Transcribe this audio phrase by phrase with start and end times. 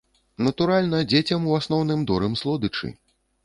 [0.47, 2.87] Натуральна, дзецям у асноўным дорым слодычы.